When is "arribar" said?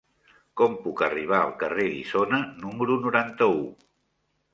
1.07-1.41